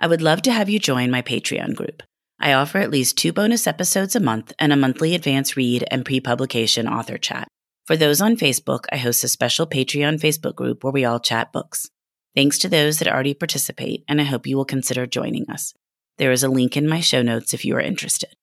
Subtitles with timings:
[0.00, 2.02] I would love to have you join my Patreon group.
[2.38, 6.04] I offer at least two bonus episodes a month and a monthly advance read and
[6.04, 7.48] pre publication author chat.
[7.84, 11.52] For those on Facebook, I host a special Patreon Facebook group where we all chat
[11.52, 11.90] books.
[12.36, 15.74] Thanks to those that already participate, and I hope you will consider joining us.
[16.18, 18.36] There is a link in my show notes if you are interested.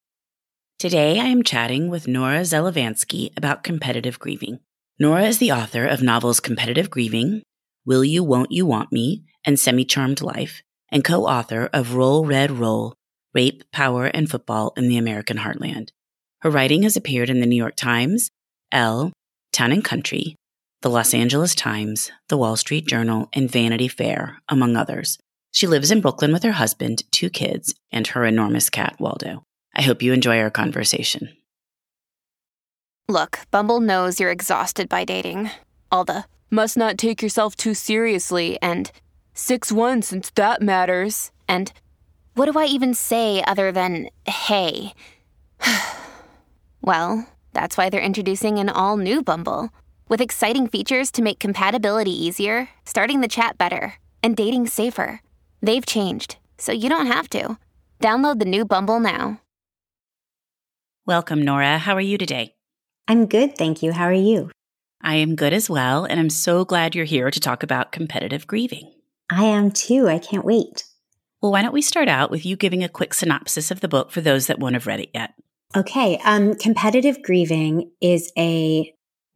[0.77, 4.59] Today, I am chatting with Nora Zelevansky about competitive grieving.
[4.99, 7.43] Nora is the author of novels Competitive Grieving,
[7.85, 12.25] Will You, Won't You Want Me, and Semi Charmed Life, and co author of Roll
[12.25, 12.95] Red Roll
[13.35, 15.89] Rape, Power, and Football in the American Heartland.
[16.39, 18.31] Her writing has appeared in the New York Times,
[18.71, 19.11] Elle,
[19.51, 20.35] Town and Country,
[20.81, 25.17] the Los Angeles Times, the Wall Street Journal, and Vanity Fair, among others.
[25.51, 29.43] She lives in Brooklyn with her husband, two kids, and her enormous cat, Waldo.
[29.75, 31.35] I hope you enjoy our conversation.
[33.07, 35.51] Look, Bumble knows you're exhausted by dating.
[35.91, 38.91] All the must not take yourself too seriously and
[39.35, 41.31] 6 1 since that matters.
[41.47, 41.71] And
[42.35, 44.93] what do I even say other than hey?
[46.81, 49.69] well, that's why they're introducing an all new Bumble
[50.07, 55.21] with exciting features to make compatibility easier, starting the chat better, and dating safer.
[55.61, 57.57] They've changed, so you don't have to.
[57.99, 59.41] Download the new Bumble now.
[61.05, 61.77] Welcome, Nora.
[61.77, 62.55] How are you today?
[63.07, 63.91] I'm good, thank you.
[63.91, 64.49] How are you?
[65.01, 68.47] I am good as well, and I'm so glad you're here to talk about competitive
[68.47, 68.94] grieving.
[69.29, 70.07] I am too.
[70.07, 70.83] I can't wait.
[71.41, 74.11] Well, why don't we start out with you giving a quick synopsis of the book
[74.11, 75.33] for those that won't have read it yet?
[75.75, 76.19] Okay.
[76.23, 78.93] Um, Competitive Grieving is a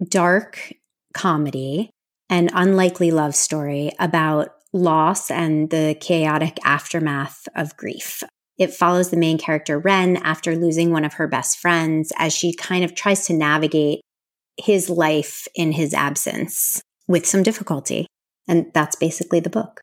[0.07, 0.73] dark
[1.13, 1.89] comedy,
[2.29, 8.23] an unlikely love story about loss and the chaotic aftermath of grief.
[8.57, 12.53] It follows the main character, Ren, after losing one of her best friends as she
[12.53, 14.01] kind of tries to navigate
[14.57, 18.05] his life in his absence with some difficulty.
[18.49, 19.79] And that's basically the book.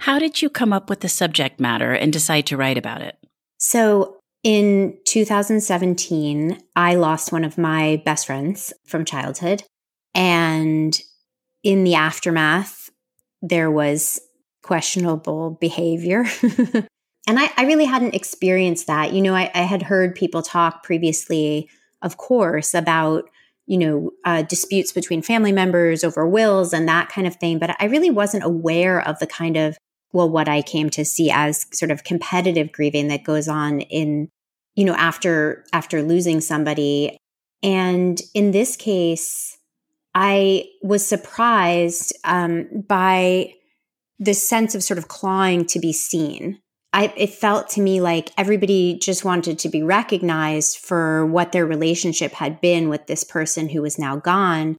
[0.00, 3.16] How did you come up with the subject matter and decide to write about it?
[3.58, 9.62] So, in 2017, I lost one of my best friends from childhood.
[10.14, 11.00] And
[11.62, 12.90] in the aftermath,
[13.40, 14.20] there was
[14.62, 16.26] questionable behavior.
[17.26, 19.14] and I, I, really hadn't experienced that.
[19.14, 21.70] You know, I, I had heard people talk previously,
[22.02, 23.30] of course, about
[23.66, 27.58] you know, uh, disputes between family members over wills and that kind of thing.
[27.58, 29.78] But I really wasn't aware of the kind of,
[30.12, 34.28] well, what I came to see as sort of competitive grieving that goes on in,
[34.74, 37.16] you know, after, after losing somebody.
[37.62, 39.56] And in this case,
[40.14, 43.54] I was surprised um, by
[44.18, 46.60] the sense of sort of clawing to be seen
[46.94, 51.66] I, it felt to me like everybody just wanted to be recognized for what their
[51.66, 54.76] relationship had been with this person who was now gone.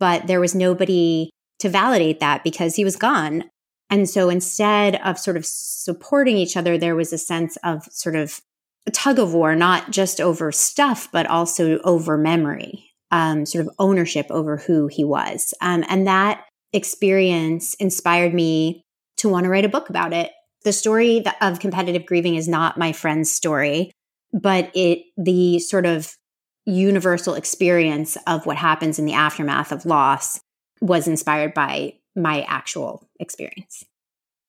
[0.00, 1.30] But there was nobody
[1.60, 3.44] to validate that because he was gone.
[3.90, 8.16] And so instead of sort of supporting each other, there was a sense of sort
[8.16, 8.40] of
[8.88, 13.72] a tug of war, not just over stuff, but also over memory, um, sort of
[13.78, 15.54] ownership over who he was.
[15.60, 18.82] Um, and that experience inspired me
[19.18, 20.32] to want to write a book about it
[20.64, 23.92] the story of competitive grieving is not my friend's story,
[24.32, 26.16] but it the sort of
[26.64, 30.40] universal experience of what happens in the aftermath of loss
[30.80, 33.84] was inspired by my actual experience.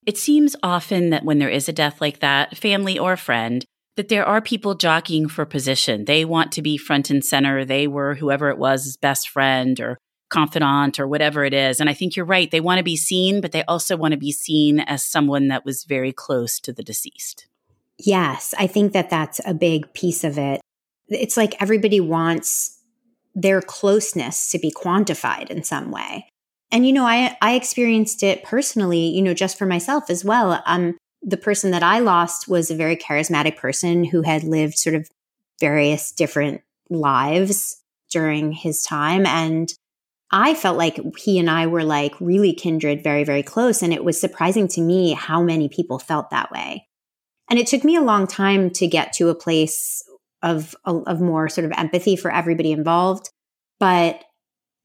[0.05, 3.63] It seems often that when there is a death like that, family or friend,
[3.95, 6.05] that there are people jockeying for position.
[6.05, 7.63] They want to be front and center.
[7.63, 9.97] They were whoever it was, best friend or
[10.33, 11.79] confidant or whatever it is.
[11.79, 12.49] And I think you're right.
[12.49, 15.63] They want to be seen, but they also want to be seen as someone that
[15.63, 17.45] was very close to the deceased.
[17.99, 20.59] Yes, I think that that's a big piece of it.
[21.09, 22.79] it's like everybody wants
[23.35, 26.27] their closeness to be quantified in some way.
[26.71, 30.63] And, you know, I, I experienced it personally, you know, just for myself as well.
[30.65, 34.95] Um, the person that I lost was a very charismatic person who had lived sort
[34.95, 35.07] of
[35.59, 39.25] various different lives during his time.
[39.25, 39.71] And
[40.31, 43.81] I felt like he and I were like really kindred, very, very close.
[43.81, 46.87] And it was surprising to me how many people felt that way.
[47.49, 50.03] And it took me a long time to get to a place
[50.41, 53.29] of, of more sort of empathy for everybody involved.
[53.79, 54.23] But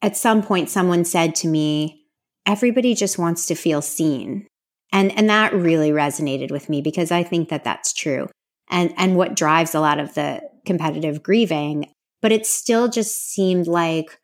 [0.02, 2.04] at some point, someone said to me,
[2.46, 4.46] everybody just wants to feel seen.
[4.92, 8.28] And, and that really resonated with me because I think that that's true.
[8.70, 13.66] And, and what drives a lot of the competitive grieving, but it still just seemed
[13.66, 14.17] like,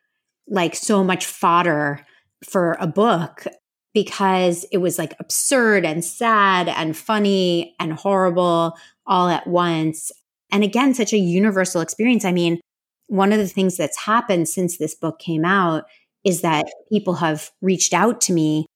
[0.48, 2.04] like so much fodder
[2.44, 3.46] for a book
[3.94, 8.76] because it was like absurd and sad and funny and horrible
[9.06, 10.10] all at once.
[10.50, 12.24] And again, such a universal experience.
[12.24, 12.60] I mean,
[13.06, 15.84] one of the things that's happened since this book came out
[16.24, 18.66] is that people have reached out to me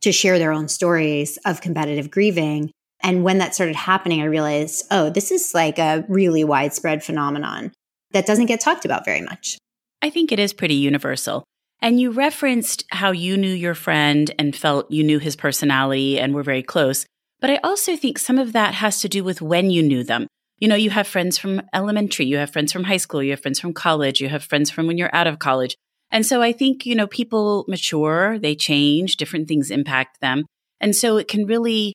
[0.00, 2.70] to share their own stories of competitive grieving.
[3.02, 7.72] And when that started happening, I realized, oh, this is like a really widespread phenomenon
[8.12, 9.58] that doesn't get talked about very much.
[10.04, 11.44] I think it is pretty universal.
[11.80, 16.34] And you referenced how you knew your friend and felt you knew his personality and
[16.34, 17.06] were very close.
[17.40, 20.26] But I also think some of that has to do with when you knew them.
[20.58, 23.40] You know, you have friends from elementary, you have friends from high school, you have
[23.40, 25.74] friends from college, you have friends from when you're out of college.
[26.10, 30.44] And so I think, you know, people mature, they change, different things impact them.
[30.82, 31.94] And so it can really,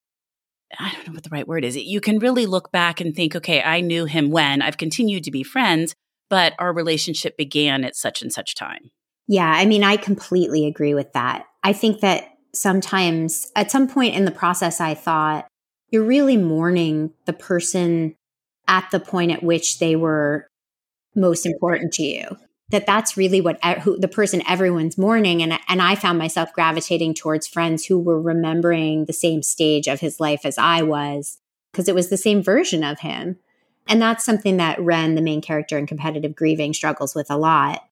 [0.80, 1.78] I don't know what the right word is.
[1.78, 5.32] You can really look back and think, okay, I knew him when I've continued to
[5.32, 5.94] be friends,
[6.30, 8.92] but our relationship began at such and such time.
[9.28, 9.52] Yeah.
[9.52, 11.46] I mean, I completely agree with that.
[11.64, 15.48] I think that sometimes at some point in the process, I thought,
[15.92, 18.16] you're really mourning the person
[18.68, 20.48] at the point at which they were
[21.16, 22.38] most important to you
[22.70, 27.16] that that's really what who, the person everyone's mourning and and I found myself gravitating
[27.16, 31.40] towards friends who were remembering the same stage of his life as I was
[31.72, 33.38] because it was the same version of him
[33.90, 37.84] and that's something that Ren the main character in competitive grieving struggles with a lot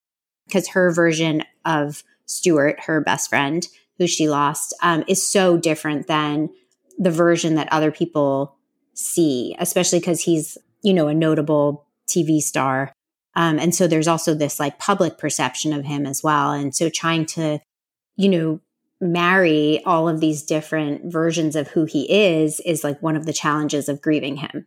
[0.48, 3.68] because her version of Stuart her best friend
[3.98, 6.50] who she lost um, is so different than
[6.98, 8.56] the version that other people
[8.94, 12.94] see especially because he's you know, a notable TV star.
[13.36, 16.52] Um, and so there's also this like public perception of him as well.
[16.52, 17.60] And so trying to,
[18.16, 18.62] you know,
[19.00, 23.34] marry all of these different versions of who he is is like one of the
[23.34, 24.66] challenges of grieving him.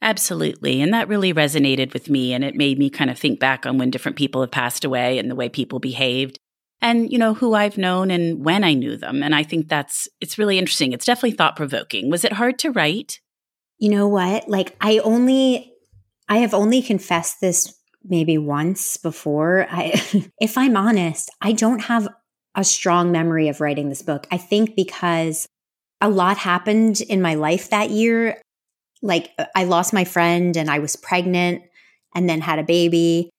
[0.00, 0.80] Absolutely.
[0.80, 2.32] And that really resonated with me.
[2.32, 5.18] And it made me kind of think back on when different people have passed away
[5.18, 6.38] and the way people behaved
[6.80, 9.22] and, you know, who I've known and when I knew them.
[9.22, 10.92] And I think that's, it's really interesting.
[10.92, 12.10] It's definitely thought provoking.
[12.10, 13.18] Was it hard to write?
[13.78, 14.48] you know what?
[14.48, 15.72] Like I only,
[16.28, 17.74] I have only confessed this
[18.04, 19.66] maybe once before.
[19.70, 20.02] I,
[20.40, 22.08] if I'm honest, I don't have
[22.54, 24.26] a strong memory of writing this book.
[24.30, 25.46] I think because
[26.00, 28.40] a lot happened in my life that year.
[29.02, 31.62] Like uh, I lost my friend and I was pregnant
[32.14, 33.30] and then had a baby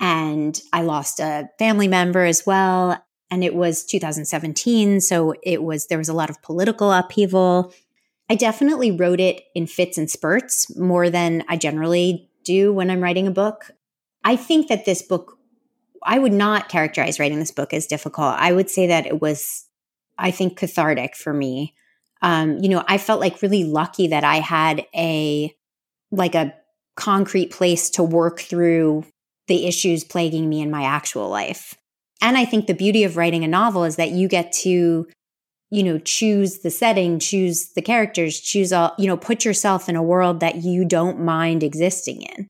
[0.00, 3.02] and I lost a family member as well.
[3.30, 5.00] And it was 2017.
[5.00, 7.72] So it was, there was a lot of political upheaval.
[8.30, 13.02] I definitely wrote it in fits and spurts more than I generally do when I'm
[13.02, 13.70] writing a book.
[14.24, 15.38] I think that this book,
[16.02, 18.34] I would not characterize writing this book as difficult.
[18.38, 19.66] I would say that it was,
[20.16, 21.74] I think, cathartic for me.
[22.22, 25.54] Um, you know, I felt like really lucky that I had a,
[26.10, 26.54] like a
[26.96, 29.04] concrete place to work through
[29.46, 31.74] the issues plaguing me in my actual life.
[32.20, 35.06] And I think the beauty of writing a novel is that you get to
[35.70, 39.96] you know, choose the setting, choose the characters, choose all, you know, put yourself in
[39.96, 42.48] a world that you don't mind existing in.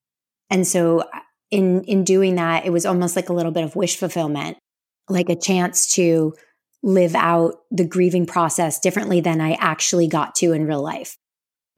[0.50, 1.04] And so
[1.50, 4.56] in in doing that, it was almost like a little bit of wish fulfillment,
[5.08, 6.34] like a chance to
[6.82, 11.16] live out the grieving process differently than I actually got to in real life.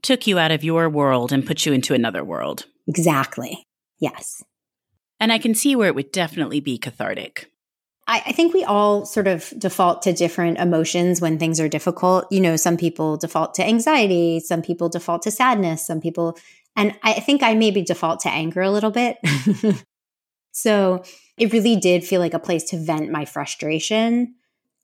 [0.02, 2.66] Took you out of your world and put you into another world.
[2.86, 3.64] Exactly.
[3.98, 4.42] Yes.
[5.18, 7.50] And I can see where it would definitely be cathartic.
[8.06, 12.26] I, I think we all sort of default to different emotions when things are difficult.
[12.30, 16.38] You know, some people default to anxiety, some people default to sadness, some people,
[16.76, 19.18] and I think I maybe default to anger a little bit.
[20.52, 21.04] so
[21.36, 24.34] it really did feel like a place to vent my frustration.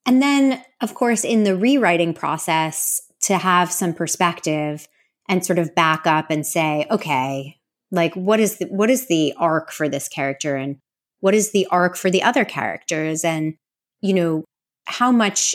[0.06, 4.86] And then, of course, in the rewriting process, to have some perspective
[5.28, 7.56] and sort of back up and say, okay,
[7.90, 10.76] like what is the what is the arc for this character and
[11.20, 13.54] what is the arc for the other characters and
[14.00, 14.44] you know
[14.84, 15.54] how much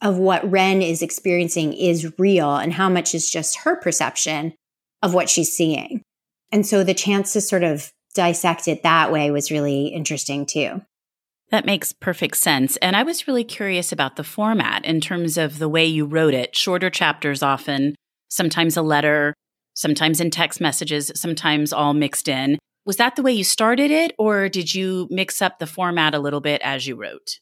[0.00, 4.54] of what Ren is experiencing is real and how much is just her perception
[5.02, 6.02] of what she's seeing.
[6.50, 10.82] And so the chance to sort of dissect it that way was really interesting too.
[11.52, 12.78] That makes perfect sense.
[12.78, 16.32] And I was really curious about the format in terms of the way you wrote
[16.32, 16.56] it.
[16.56, 17.94] Shorter chapters often,
[18.30, 19.34] sometimes a letter,
[19.74, 22.58] sometimes in text messages, sometimes all mixed in.
[22.86, 26.18] Was that the way you started it, or did you mix up the format a
[26.18, 27.38] little bit as you wrote?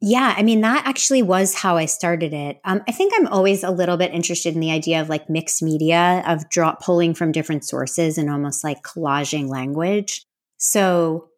[0.00, 2.60] Yeah, I mean, that actually was how I started it.
[2.64, 5.64] Um, I think I'm always a little bit interested in the idea of like mixed
[5.64, 10.22] media, of draw, pulling from different sources and almost like collaging language.
[10.58, 11.30] So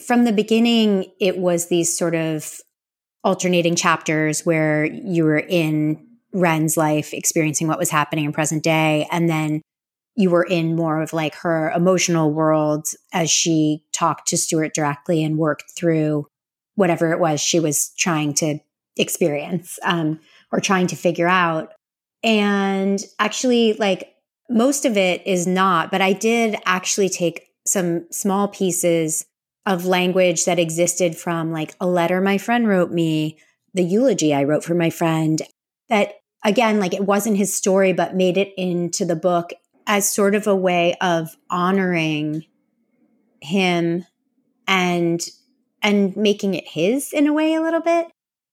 [0.00, 2.60] from the beginning, it was these sort of
[3.24, 9.06] alternating chapters where you were in Ren's life, experiencing what was happening in present day.
[9.10, 9.62] And then
[10.16, 15.22] you were in more of like her emotional world as she talked to Stuart directly
[15.22, 16.26] and worked through
[16.74, 18.58] whatever it was she was trying to
[18.96, 20.20] experience um,
[20.50, 21.72] or trying to figure out.
[22.22, 24.14] And actually, like
[24.48, 29.24] most of it is not, but I did actually take some small pieces
[29.66, 33.38] of language that existed from like a letter my friend wrote me,
[33.74, 35.40] the eulogy I wrote for my friend,
[35.88, 36.14] that
[36.44, 39.52] again, like it wasn't his story, but made it into the book
[39.86, 42.44] as sort of a way of honoring
[43.40, 44.04] him
[44.66, 45.28] and
[45.82, 48.06] and making it his in a way a little bit.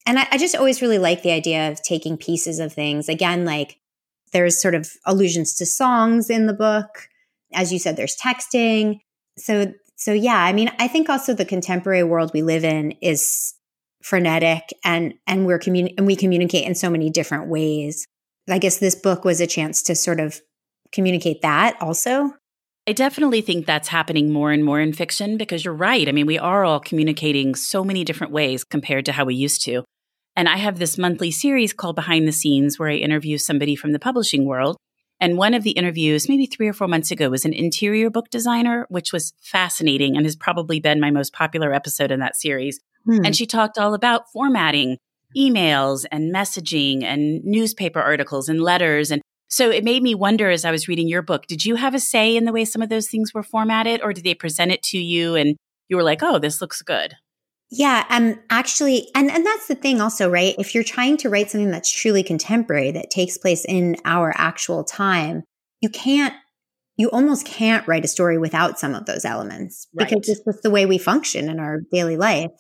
[0.06, 3.08] And I, I just always really like the idea of taking pieces of things.
[3.08, 3.80] Again, like
[4.32, 7.08] there's sort of allusions to songs in the book.
[7.54, 9.02] As you said, there's texting.
[9.38, 13.54] So so yeah, I mean, I think also the contemporary world we live in is
[14.02, 18.08] frenetic and and we're communi- and we communicate in so many different ways.
[18.50, 20.40] I guess this book was a chance to sort of
[20.94, 22.34] communicate that also.
[22.88, 26.08] I definitely think that's happening more and more in fiction because you're right.
[26.08, 29.62] I mean, we are all communicating so many different ways compared to how we used
[29.66, 29.84] to.
[30.36, 33.92] And I have this monthly series called Behind the Scenes where I interview somebody from
[33.92, 34.78] the publishing world.
[35.22, 38.30] And one of the interviews, maybe three or four months ago, was an interior book
[38.30, 42.80] designer, which was fascinating and has probably been my most popular episode in that series.
[43.06, 43.26] Hmm.
[43.26, 44.98] And she talked all about formatting
[45.38, 49.22] emails and messaging and newspaper articles and letters and
[49.52, 52.00] so it made me wonder as I was reading your book, did you have a
[52.00, 54.84] say in the way some of those things were formatted or did they present it
[54.84, 55.58] to you and
[55.88, 57.16] you were like, oh, this looks good?
[57.72, 60.56] Yeah, um actually and and that's the thing also, right?
[60.58, 64.84] If you're trying to write something that's truly contemporary that takes place in our actual
[64.84, 65.44] time,
[65.82, 66.34] you can't
[66.98, 70.10] you almost can't write a story without some of those elements right.
[70.10, 72.52] because it's just the way we function in our daily life.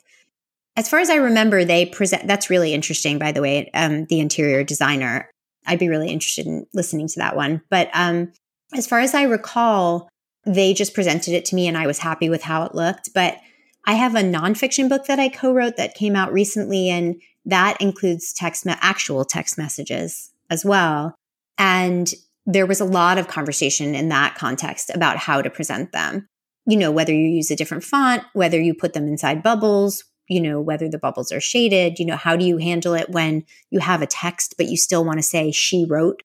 [0.78, 4.22] As far as I remember, they present that's really interesting, by the way, um, the
[4.22, 5.30] interior designer.
[5.68, 7.62] I'd be really interested in listening to that one.
[7.70, 8.32] But um,
[8.74, 10.08] as far as I recall,
[10.46, 13.10] they just presented it to me and I was happy with how it looked.
[13.14, 13.40] But
[13.86, 18.34] I have a nonfiction book that I co-wrote that came out recently, and that includes
[18.34, 21.16] text, me- actual text messages as well.
[21.58, 22.14] And
[22.46, 26.28] there was a lot of conversation in that context about how to present them.
[26.66, 30.42] You know, whether you use a different font, whether you put them inside bubbles, you
[30.42, 33.80] know, whether the bubbles are shaded, you know, how do you handle it when you
[33.80, 36.22] have a text, but you still want to say she wrote,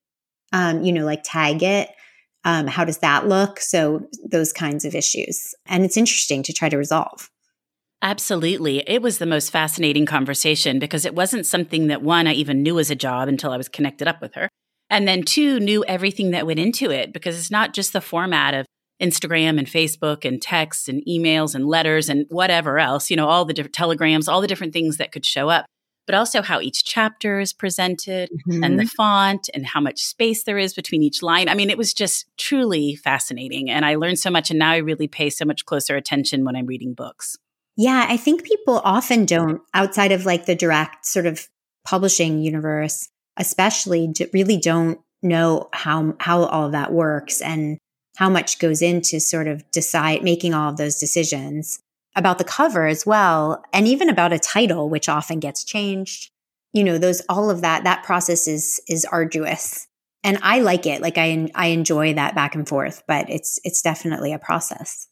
[0.53, 1.89] um, you know, like tag it.
[2.43, 3.59] Um, how does that look?
[3.59, 5.55] So those kinds of issues.
[5.65, 7.31] And it's interesting to try to resolve.
[8.01, 8.83] Absolutely.
[8.87, 12.77] It was the most fascinating conversation because it wasn't something that one, I even knew
[12.77, 14.49] as a job until I was connected up with her.
[14.89, 18.53] And then two, knew everything that went into it because it's not just the format
[18.53, 18.65] of
[19.01, 23.45] Instagram and Facebook and texts and emails and letters and whatever else, you know, all
[23.45, 25.65] the different telegrams, all the different things that could show up,
[26.05, 28.63] but also how each chapter is presented mm-hmm.
[28.63, 28.95] and the mm-hmm.
[28.95, 31.49] font and how much space there is between each line.
[31.49, 33.69] I mean, it was just truly fascinating.
[33.69, 34.49] And I learned so much.
[34.49, 37.37] And now I really pay so much closer attention when I'm reading books.
[37.77, 41.47] Yeah, I think people often don't, outside of like the direct sort of
[41.85, 47.77] publishing universe, especially really don't know how how all of that works and
[48.17, 51.79] how much goes into sort of decide making all of those decisions
[52.15, 56.29] about the cover as well and even about a title which often gets changed.
[56.73, 59.87] You know those all of that that process is is arduous
[60.25, 63.81] and i like it like i i enjoy that back and forth but it's it's
[63.81, 65.07] definitely a process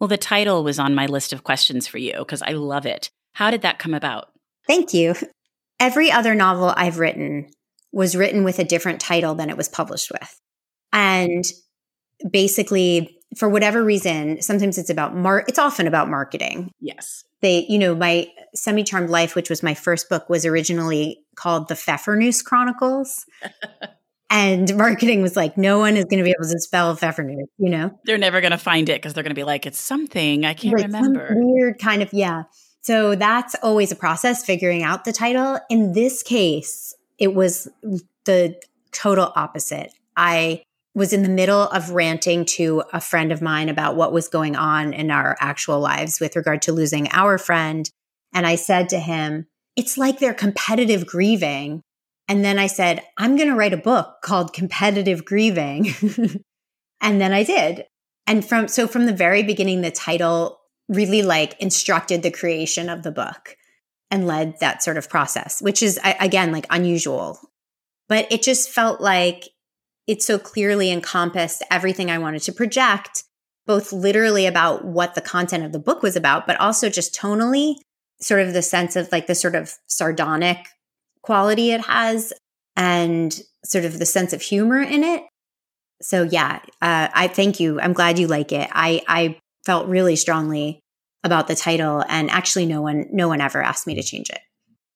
[0.00, 3.10] well the title was on my list of questions for you because i love it.
[3.34, 4.32] How did that come about?
[4.66, 5.14] Thank you.
[5.80, 7.50] Every other novel i've written
[7.92, 10.40] was written with a different title than it was published with.
[10.92, 11.44] And
[12.30, 16.70] basically for whatever reason sometimes it's about mar it's often about marketing.
[16.80, 17.24] Yes.
[17.42, 21.74] They you know my semi-charmed life which was my first book was originally called the
[21.74, 23.24] pfeffernuss chronicles
[24.30, 27.70] and marketing was like no one is going to be able to spell pfeffernuss you
[27.70, 27.90] know?
[28.04, 30.54] They're never going to find it because they're going to be like it's something i
[30.54, 31.32] can't remember.
[31.34, 32.44] weird kind of yeah.
[32.80, 35.58] So that's always a process figuring out the title.
[35.68, 37.68] In this case it was
[38.24, 38.56] the
[38.92, 39.92] total opposite.
[40.16, 40.62] I
[40.94, 44.56] was in the middle of ranting to a friend of mine about what was going
[44.56, 47.88] on in our actual lives with regard to losing our friend.
[48.34, 51.82] And I said to him, it's like they're competitive grieving.
[52.28, 55.94] And then I said, I'm going to write a book called Competitive Grieving.
[57.00, 57.86] and then I did.
[58.26, 63.02] And from, so from the very beginning, the title really like instructed the creation of
[63.02, 63.56] the book
[64.10, 67.38] and led that sort of process, which is again, like unusual.
[68.08, 69.48] But it just felt like
[70.06, 73.24] it so clearly encompassed everything I wanted to project,
[73.66, 77.74] both literally about what the content of the book was about, but also just tonally,
[78.20, 80.66] sort of the sense of like the sort of sardonic
[81.28, 82.32] quality it has
[82.74, 85.24] and sort of the sense of humor in it.
[86.00, 87.78] So yeah, uh, I thank you.
[87.78, 88.66] I'm glad you like it.
[88.72, 90.80] I I felt really strongly
[91.22, 94.40] about the title, and actually, no one no one ever asked me to change it.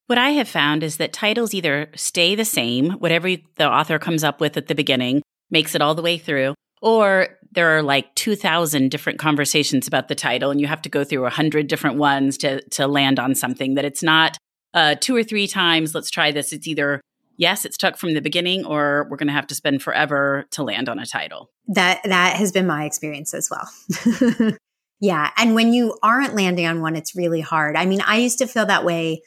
[0.06, 4.24] What I have found is that titles either stay the same, whatever the author comes
[4.24, 5.20] up with at the beginning,
[5.50, 10.14] makes it all the way through, or there are like 2000 different conversations about the
[10.14, 13.74] title and you have to go through 100 different ones to to land on something
[13.74, 14.38] that it's not
[14.74, 17.00] uh, two or three times let's try this it's either
[17.36, 20.62] yes it's stuck from the beginning or we're going to have to spend forever to
[20.62, 24.56] land on a title that that has been my experience as well
[25.00, 28.38] yeah and when you aren't landing on one it's really hard i mean i used
[28.38, 29.20] to feel that way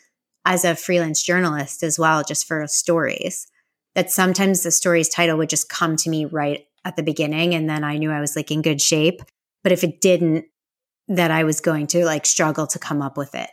[0.46, 3.48] as a freelance journalist as well, just for stories.
[3.96, 7.70] That sometimes the story's title would just come to me right at the beginning, and
[7.70, 9.22] then I knew I was like in good shape.
[9.64, 10.46] But if it didn't,
[11.08, 13.50] that I was going to like struggle to come up with it.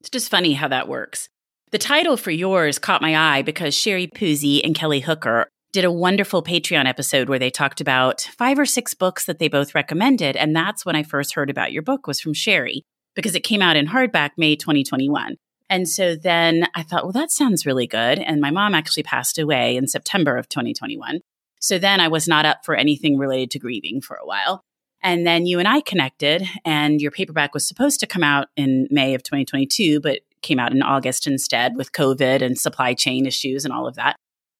[0.00, 1.28] It's just funny how that works.
[1.70, 5.92] The title for yours caught my eye because Sherry Puzey and Kelly Hooker did a
[5.92, 10.34] wonderful Patreon episode where they talked about five or six books that they both recommended.
[10.36, 13.60] And that's when I first heard about your book was from Sherry because it came
[13.60, 15.36] out in hardback May 2021.
[15.68, 18.18] And so then I thought, well, that sounds really good.
[18.18, 21.20] And my mom actually passed away in September of 2021.
[21.60, 24.64] So then I was not up for anything related to grieving for a while.
[25.02, 28.88] And then you and I connected, and your paperback was supposed to come out in
[28.90, 33.64] May of 2022, but came out in August instead with COVID and supply chain issues
[33.64, 34.16] and all of that.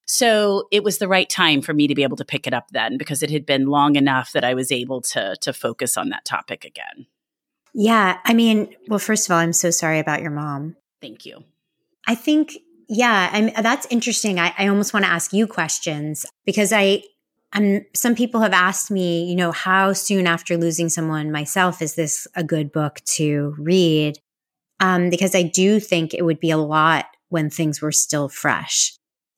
[0.06, 2.68] So it was the right time for me to be able to pick it up
[2.70, 6.08] then because it had been long enough that I was able to to focus on
[6.08, 7.06] that topic again.
[7.74, 10.76] Yeah, I mean, well first of all, I'm so sorry about your mom.
[11.02, 11.44] Thank you.
[12.06, 12.56] I think,
[12.88, 14.40] yeah, I'm, that's interesting.
[14.40, 17.02] I, I almost want to ask you questions because I,
[17.52, 21.94] I'm, some people have asked me, you know, how soon after losing someone myself is
[21.94, 24.18] this a good book to read?
[24.80, 28.94] Um, because I do think it would be a lot when things were still fresh.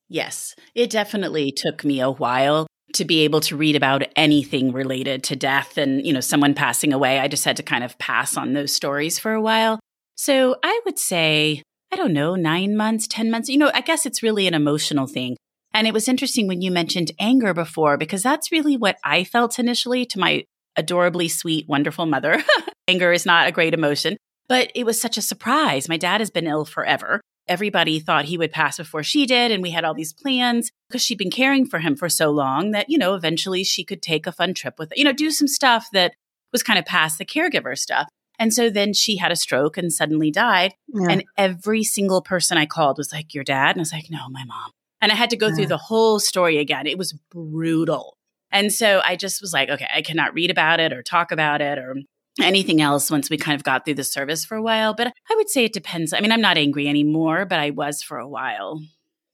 [0.09, 5.23] Yes, it definitely took me a while to be able to read about anything related
[5.23, 7.19] to death and, you know, someone passing away.
[7.19, 9.79] I just had to kind of pass on those stories for a while.
[10.15, 13.47] So I would say, I don't know, nine months, 10 months.
[13.49, 15.37] You know, I guess it's really an emotional thing.
[15.73, 19.59] And it was interesting when you mentioned anger before, because that's really what I felt
[19.59, 20.43] initially to my
[20.75, 22.43] adorably sweet, wonderful mother.
[22.87, 25.87] anger is not a great emotion, but it was such a surprise.
[25.87, 27.21] My dad has been ill forever.
[27.47, 29.51] Everybody thought he would pass before she did.
[29.51, 32.71] And we had all these plans because she'd been caring for him for so long
[32.71, 35.47] that, you know, eventually she could take a fun trip with, you know, do some
[35.47, 36.13] stuff that
[36.51, 38.07] was kind of past the caregiver stuff.
[38.39, 40.73] And so then she had a stroke and suddenly died.
[40.87, 41.09] Yeah.
[41.09, 43.71] And every single person I called was like, Your dad?
[43.71, 44.71] And I was like, No, my mom.
[45.01, 45.55] And I had to go yeah.
[45.55, 46.87] through the whole story again.
[46.87, 48.17] It was brutal.
[48.51, 51.61] And so I just was like, okay, I cannot read about it or talk about
[51.61, 51.95] it or
[52.39, 54.93] anything else once we kind of got through the service for a while.
[54.93, 56.13] But I would say it depends.
[56.13, 58.81] I mean, I'm not angry anymore, but I was for a while.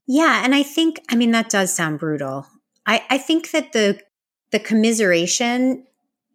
[0.08, 0.44] Yeah.
[0.44, 2.48] And I think, I mean, that does sound brutal.
[2.86, 4.00] I, I think that the
[4.52, 5.86] the commiseration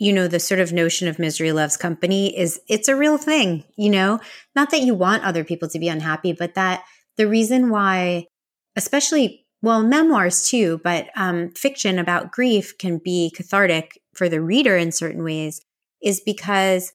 [0.03, 3.62] you know, the sort of notion of misery loves company is it's a real thing,
[3.77, 4.18] you know,
[4.57, 6.83] not that you want other people to be unhappy, but that
[7.16, 8.27] the reason why,
[8.76, 14.76] especially, well, memoirs too, but um, fiction about grief can be cathartic for the reader
[14.76, 15.61] in certain ways
[16.02, 16.92] is because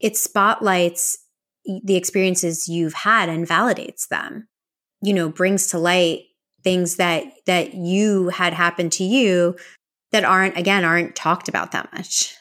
[0.00, 1.18] it spotlights
[1.84, 4.48] the experiences you've had and validates them,
[5.02, 6.22] you know, brings to light
[6.62, 9.56] things that, that you had happened to you
[10.12, 12.34] that aren't, again, aren't talked about that much.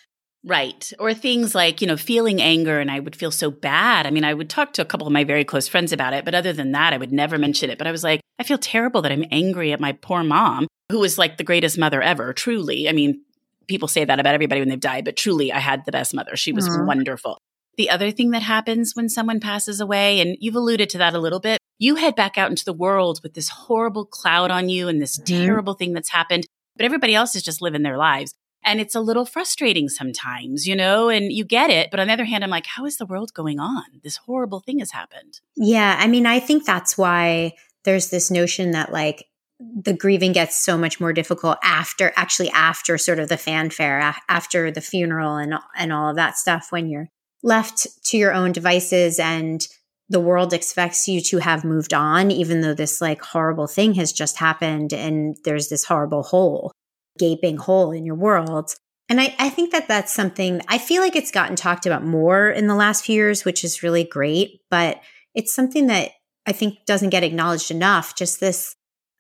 [0.46, 0.92] Right.
[1.00, 4.08] Or things like, you know, feeling anger and I would feel so bad.
[4.08, 6.24] I mean, I would talk to a couple of my very close friends about it,
[6.24, 7.78] but other than that, I would never mention it.
[7.78, 11.00] But I was like, I feel terrible that I'm angry at my poor mom, who
[11.00, 12.88] was like the greatest mother ever, truly.
[12.88, 13.22] I mean,
[13.68, 16.38] people say that about everybody when they've died, but truly, I had the best mother.
[16.38, 16.88] She was mm-hmm.
[16.88, 17.38] wonderful.
[17.76, 21.20] The other thing that happens when someone passes away, and you've alluded to that a
[21.20, 24.88] little bit, you head back out into the world with this horrible cloud on you
[24.88, 25.46] and this mm-hmm.
[25.46, 28.34] terrible thing that's happened, but everybody else is just living their lives.
[28.64, 31.90] And it's a little frustrating sometimes, you know, and you get it.
[31.92, 33.86] But on the other hand, I'm like, how is the world going on?
[34.04, 35.40] This horrible thing has happened.
[35.56, 35.98] Yeah.
[36.00, 37.54] I mean, I think that's why
[37.86, 39.26] there's this notion that like
[39.60, 44.72] the grieving gets so much more difficult after actually after sort of the fanfare after
[44.72, 47.10] the funeral and and all of that stuff when you're
[47.44, 49.68] left to your own devices and
[50.08, 54.14] the world expects you to have moved on even though this like horrible thing has
[54.14, 56.72] just happened and there's this horrible hole
[57.18, 58.76] gaping hole in your world
[59.10, 62.50] and I, I think that that's something I feel like it's gotten talked about more
[62.50, 64.62] in the last few years, which is really great.
[64.70, 65.02] But
[65.34, 66.12] it's something that
[66.46, 68.16] I think doesn't get acknowledged enough.
[68.16, 68.76] Just this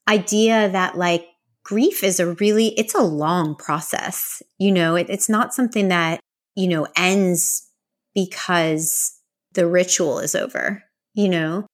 [0.07, 1.25] idea that like
[1.63, 4.43] grief is a really, it's a long process.
[4.59, 6.19] You know, it, it's not something that,
[6.55, 7.67] you know, ends
[8.13, 9.19] because
[9.53, 10.83] the ritual is over,
[11.15, 11.65] you know?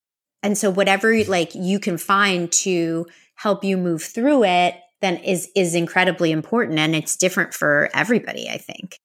[0.41, 5.49] And so whatever like you can find to help you move through it then is
[5.55, 8.97] is incredibly important and it's different for everybody, I think.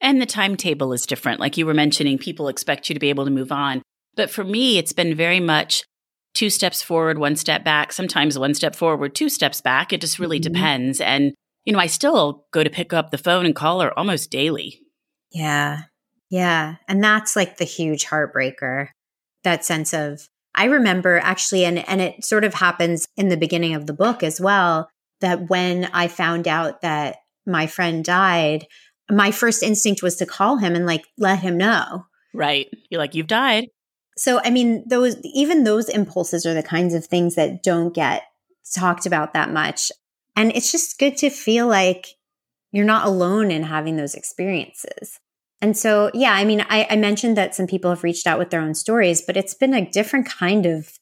[0.00, 1.40] And the timetable is different.
[1.40, 3.82] Like you were mentioning, people expect you to be able to move on.
[4.14, 5.84] But for me, it's been very much
[6.34, 9.92] two steps forward, one step back, sometimes one step forward, two steps back.
[9.92, 10.52] It just really mm-hmm.
[10.52, 11.00] depends.
[11.00, 11.34] And,
[11.64, 14.80] you know, I still go to pick up the phone and call her almost daily.
[15.32, 15.82] Yeah.
[16.30, 16.76] Yeah.
[16.86, 18.88] And that's like the huge heartbreaker.
[19.44, 23.74] That sense of, I remember actually, and, and it sort of happens in the beginning
[23.74, 24.88] of the book as well
[25.20, 28.66] that when I found out that my friend died,
[29.10, 32.06] my first instinct was to call him and like let him know.
[32.34, 32.68] Right.
[32.90, 33.66] You're like, you've died.
[34.16, 38.24] So, I mean, those, even those impulses are the kinds of things that don't get
[38.74, 39.90] talked about that much.
[40.36, 42.06] And it's just good to feel like
[42.72, 45.18] you're not alone in having those experiences.
[45.60, 48.50] And so, yeah, I mean, I, I mentioned that some people have reached out with
[48.50, 50.98] their own stories, but it's been a different kind of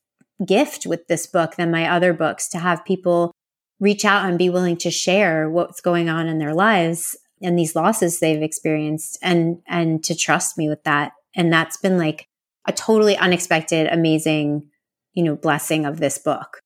[0.47, 3.33] gift with this book than my other books to have people
[3.81, 7.77] reach out and be willing to share what's going on in their lives and these
[7.77, 11.13] losses they've experienced and and to trust me with that.
[11.35, 12.27] And that's been like
[12.67, 14.69] a totally unexpected amazing
[15.13, 16.61] you know blessing of this book.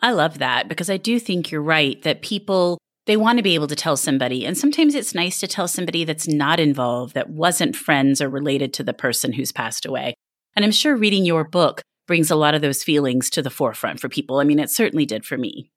[0.00, 3.54] I love that because i do think you're right that people they want to be
[3.54, 4.44] able to tell somebody.
[4.44, 8.74] And sometimes it's nice to tell somebody that's not involved that wasn't friends or related
[8.74, 10.14] to the person who's passed away.
[10.56, 14.00] And i'm sure reading your book brings a lot of those feelings to the forefront
[14.00, 14.40] for people.
[14.40, 15.70] I mean it certainly did for me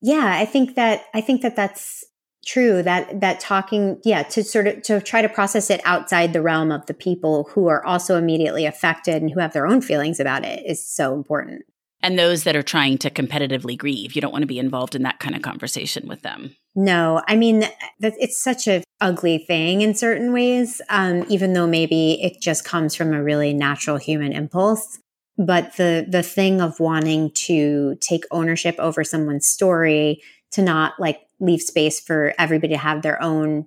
[0.00, 2.04] yeah, I think that I think that that's
[2.46, 6.40] true that that talking yeah to sort of to try to process it outside the
[6.40, 10.20] realm of the people who are also immediately affected and who have their own feelings
[10.20, 11.62] about it is so important.
[12.02, 15.02] And those that are trying to competitively grieve you don't want to be involved in
[15.02, 16.54] that kind of conversation with them.
[16.74, 17.64] No i mean
[18.00, 22.94] it's such a ugly thing in certain ways um, even though maybe it just comes
[22.94, 24.98] from a really natural human impulse
[25.38, 30.22] but the the thing of wanting to take ownership over someone's story
[30.52, 33.66] to not like leave space for everybody to have their own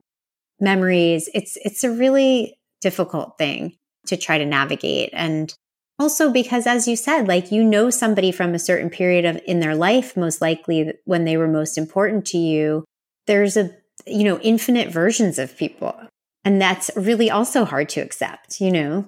[0.59, 3.77] memories it's it's a really difficult thing
[4.07, 5.09] to try to navigate.
[5.13, 5.53] And
[5.99, 9.59] also because as you said like you know somebody from a certain period of in
[9.59, 12.85] their life most likely when they were most important to you
[13.27, 13.69] there's a
[14.07, 15.95] you know infinite versions of people.
[16.45, 19.05] And that's really also hard to accept you know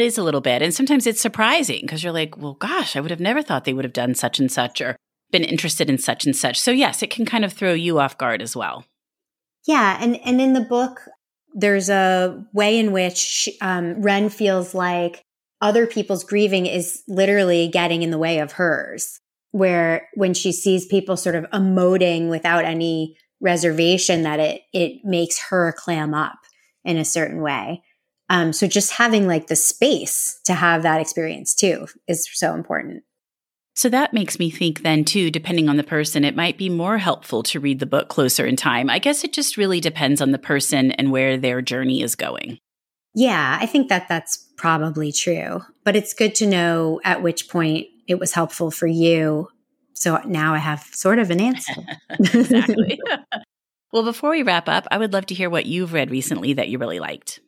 [0.00, 0.60] it is a little bit.
[0.60, 3.72] And sometimes it's surprising because you're like, well, gosh, I would have never thought they
[3.72, 4.94] would have done such and such or
[5.30, 6.60] been interested in such and such.
[6.60, 8.84] So, yes, it can kind of throw you off guard as well.
[9.66, 9.98] Yeah.
[9.98, 11.00] And, and in the book,
[11.54, 15.22] there's a way in which um, Ren feels like
[15.62, 19.18] other people's grieving is literally getting in the way of hers,
[19.52, 25.40] where when she sees people sort of emoting without any reservation, that it, it makes
[25.48, 26.36] her clam up
[26.84, 27.82] in a certain way.
[28.28, 33.04] Um, so just having like the space to have that experience too is so important.
[33.76, 36.96] So that makes me think then too, depending on the person, it might be more
[36.96, 38.88] helpful to read the book closer in time.
[38.88, 42.58] I guess it just really depends on the person and where their journey is going.
[43.14, 45.60] Yeah, I think that that's probably true.
[45.84, 49.48] But it's good to know at which point it was helpful for you.
[49.92, 51.74] So now I have sort of an answer.
[52.10, 52.98] exactly.
[53.92, 56.68] well, before we wrap up, I would love to hear what you've read recently that
[56.68, 57.40] you really liked.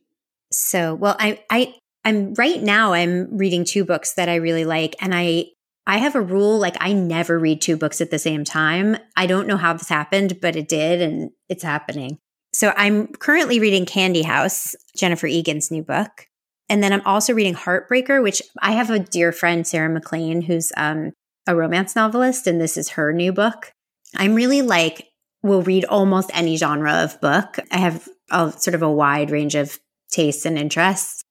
[0.59, 4.97] So, well, I, I, I'm right now, I'm reading two books that I really like.
[5.01, 5.47] And I,
[5.87, 8.97] I have a rule like I never read two books at the same time.
[9.17, 12.19] I don't know how this happened, but it did and it's happening.
[12.53, 16.27] So I'm currently reading Candy House, Jennifer Egan's new book.
[16.69, 20.73] And then I'm also reading Heartbreaker, which I have a dear friend, Sarah MacLean, who's
[20.77, 21.13] um,
[21.47, 23.73] a romance novelist, and this is her new book.
[24.17, 25.09] I'm really like,
[25.43, 27.59] will read almost any genre of book.
[27.71, 29.79] I have a sort of a wide range of
[30.11, 31.23] tastes and interests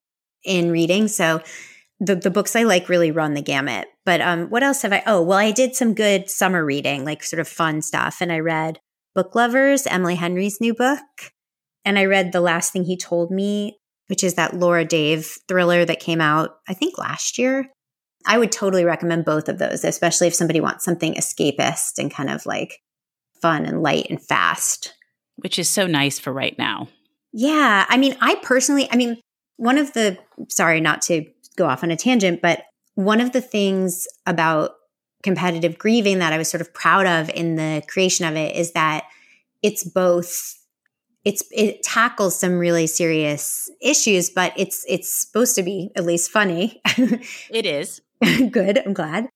[0.44, 1.08] in reading.
[1.08, 1.42] So
[2.00, 3.88] the, the books I like really run the gamut.
[4.04, 5.02] But um, what else have I?
[5.06, 8.18] Oh, well, I did some good summer reading, like sort of fun stuff.
[8.20, 8.80] And I read
[9.14, 11.00] Book Lovers, Emily Henry's new book.
[11.84, 15.84] And I read The Last Thing He Told Me, which is that Laura Dave thriller
[15.84, 17.68] that came out, I think, last year.
[18.26, 22.30] I would totally recommend both of those, especially if somebody wants something escapist and kind
[22.30, 22.80] of like
[23.40, 24.94] fun and light and fast.
[25.36, 26.88] Which is so nice for right now.
[27.32, 27.86] Yeah.
[27.88, 29.20] I mean, I personally, I mean,
[29.56, 32.62] one of the, sorry, not to go off on a tangent, but
[32.94, 34.72] one of the things about
[35.22, 38.72] competitive grieving that I was sort of proud of in the creation of it is
[38.72, 39.04] that
[39.62, 40.54] it's both
[41.24, 46.30] it's it tackles some really serious issues but it's it's supposed to be at least
[46.30, 46.80] funny.
[47.50, 48.00] It is.
[48.50, 49.28] Good i'm glad.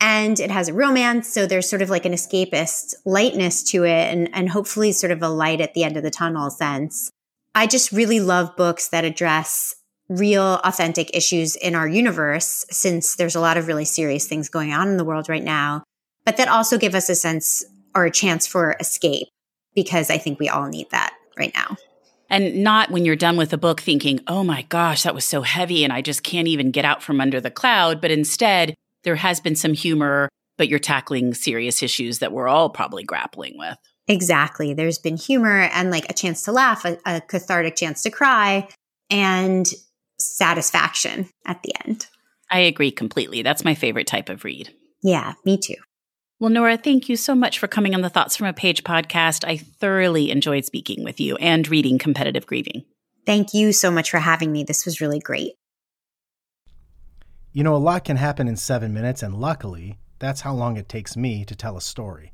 [0.00, 4.12] And it has a romance so there's sort of like an escapist lightness to it
[4.12, 7.10] and and hopefully sort of a light at the end of the tunnel sense
[7.58, 9.74] i just really love books that address
[10.08, 14.72] real authentic issues in our universe since there's a lot of really serious things going
[14.72, 15.82] on in the world right now
[16.24, 19.26] but that also give us a sense or a chance for escape
[19.74, 21.76] because i think we all need that right now.
[22.30, 25.42] And not when you're done with a book thinking oh my gosh that was so
[25.42, 29.16] heavy and i just can't even get out from under the cloud but instead there
[29.16, 33.78] has been some humor but you're tackling serious issues that we're all probably grappling with
[34.08, 38.10] exactly there's been humor and like a chance to laugh a, a cathartic chance to
[38.10, 38.66] cry
[39.10, 39.72] and
[40.18, 42.06] satisfaction at the end.
[42.50, 43.42] I agree completely.
[43.42, 44.72] That's my favorite type of read.
[45.02, 45.76] Yeah, me too.
[46.40, 49.44] Well, Nora, thank you so much for coming on the Thoughts from a Page podcast.
[49.46, 52.84] I thoroughly enjoyed speaking with you and reading Competitive Grieving.
[53.26, 54.62] Thank you so much for having me.
[54.62, 55.52] This was really great.
[57.52, 60.88] You know, a lot can happen in seven minutes, and luckily, that's how long it
[60.88, 62.32] takes me to tell a story.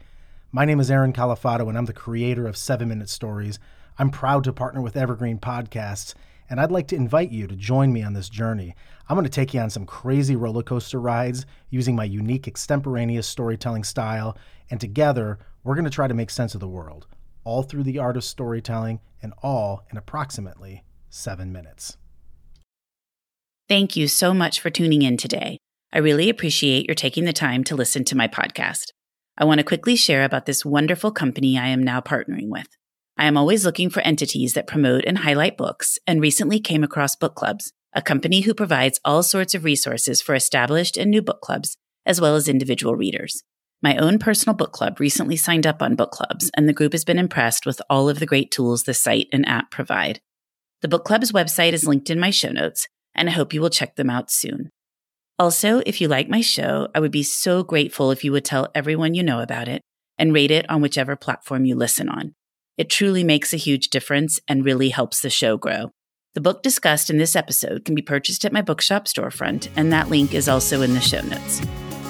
[0.54, 3.58] My name is Aaron Califato, and I'm the creator of Seven Minute Stories.
[3.98, 6.14] I'm proud to partner with Evergreen Podcasts
[6.48, 8.76] and I'd like to invite you to join me on this journey.
[9.08, 13.26] I'm going to take you on some crazy roller coaster rides using my unique extemporaneous
[13.26, 14.38] storytelling style,
[14.70, 17.08] and together we're going to try to make sense of the world,
[17.42, 21.96] all through the art of storytelling and all in approximately seven minutes.
[23.68, 25.58] Thank you so much for tuning in today.
[25.92, 28.92] I really appreciate your taking the time to listen to my podcast.
[29.37, 32.68] I want to quickly share about this wonderful company I am now partnering with.
[33.16, 37.16] I am always looking for entities that promote and highlight books and recently came across
[37.16, 41.40] Book Clubs, a company who provides all sorts of resources for established and new book
[41.40, 43.42] clubs, as well as individual readers.
[43.83, 47.05] My own personal book club recently signed up on Book Clubs, and the group has
[47.05, 50.20] been impressed with all of the great tools the site and app provide.
[50.81, 53.68] The Book Club's website is linked in my show notes, and I hope you will
[53.68, 54.70] check them out soon.
[55.38, 58.68] Also, if you like my show, I would be so grateful if you would tell
[58.75, 59.83] everyone you know about it
[60.16, 62.35] and rate it on whichever platform you listen on.
[62.79, 65.90] It truly makes a huge difference and really helps the show grow.
[66.35, 70.09] The book discussed in this episode can be purchased at my bookshop storefront, and that
[70.09, 71.61] link is also in the show notes.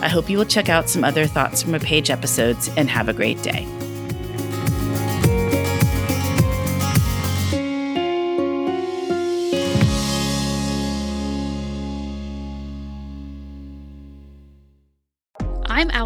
[0.01, 3.09] I hope you will check out some other Thoughts from a Page episodes and have
[3.09, 3.67] a great day.